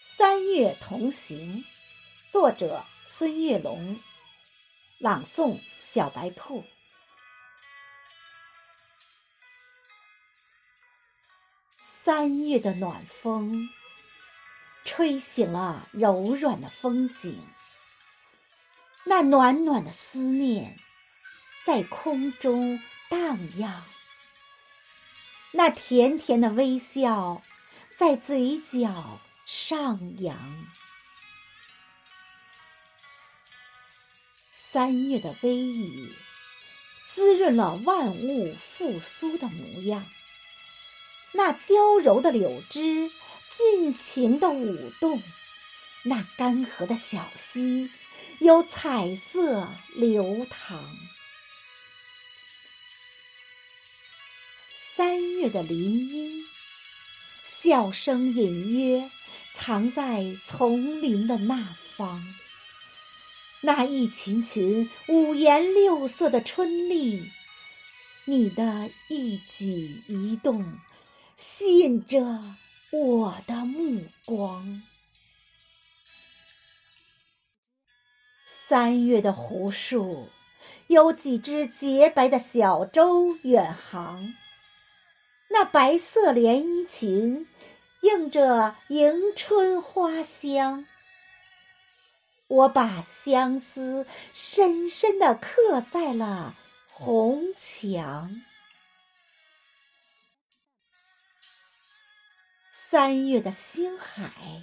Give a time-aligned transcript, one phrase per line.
[0.00, 1.64] 三月同行，
[2.30, 3.98] 作者孙月龙，
[4.98, 6.62] 朗诵小白兔。
[11.80, 13.68] 三月的暖风，
[14.84, 17.42] 吹醒了柔软的风景。
[19.02, 20.78] 那暖暖的思念，
[21.64, 23.84] 在空中荡漾。
[25.50, 27.42] 那甜甜的微笑，
[27.90, 29.20] 在嘴角
[29.50, 30.36] 上扬。
[34.50, 36.12] 三月的微雨，
[37.06, 40.04] 滋润了万物复苏的模样。
[41.32, 43.10] 那娇柔的柳枝，
[43.48, 45.18] 尽情的舞动；
[46.02, 47.90] 那干涸的小溪，
[48.40, 50.94] 有彩色流淌。
[54.74, 56.44] 三月的林荫，
[57.44, 59.10] 笑声隐约
[59.50, 62.22] 藏在丛林的那方。
[63.60, 67.30] 那一群群五颜六色的春丽，
[68.24, 70.78] 你的一举一动
[71.36, 72.44] 吸引着
[72.92, 74.82] 我的目光。
[78.44, 80.28] 三月的湖树，
[80.86, 84.34] 有几只洁白的小舟远航。
[85.50, 87.46] 那白色连衣裙，
[88.00, 90.86] 映着迎春花香。
[92.46, 96.54] 我把相思深深的刻在了
[96.86, 98.42] 红墙。
[102.70, 104.62] 三月的星海，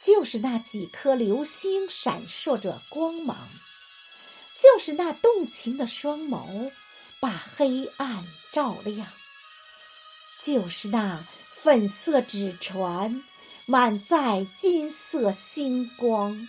[0.00, 3.36] 就是那几颗流星闪烁着光芒，
[4.56, 6.72] 就是那动情的双眸，
[7.20, 9.06] 把黑暗照亮。
[10.40, 11.26] 就是那
[11.62, 13.22] 粉色纸船，
[13.66, 16.48] 满载金色星光。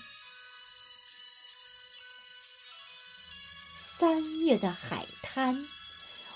[3.74, 5.68] 三月的海滩，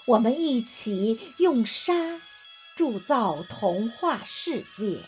[0.07, 2.19] 我们一起用沙
[2.75, 5.03] 铸造童话世界。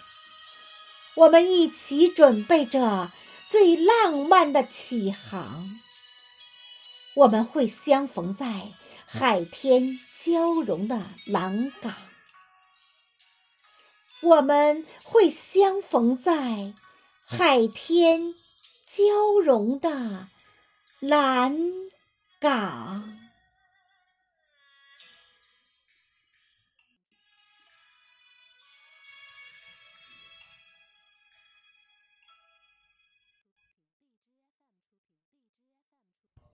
[1.16, 3.12] 我们一起准备着
[3.48, 5.80] 最浪漫的起航。
[7.16, 8.68] 我们会相逢在
[9.08, 12.05] 海天交融的蓝港。
[14.26, 16.74] 我们会相逢在
[17.26, 18.34] 海天
[18.84, 20.28] 交融的
[21.00, 21.56] 蓝
[22.40, 23.25] 港。